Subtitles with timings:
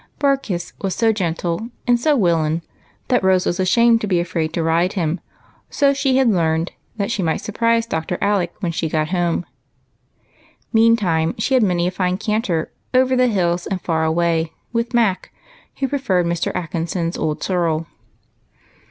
[0.19, 2.65] "Barkis" was so gentle and so" willin," however,
[3.09, 5.19] that Rose was ashamed to be afraid to ride him;
[5.69, 8.17] so she had learned, that she might surprise Dr.
[8.19, 9.45] Alec when she got home;
[10.73, 15.31] meantime she had many a fine canter "over the hills and far away" with Mac,
[15.77, 16.51] who preferred Mr.
[16.55, 17.85] Atkinson's old Sorrel.